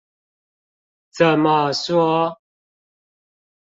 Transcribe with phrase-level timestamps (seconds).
[1.15, 2.35] 怎麼說？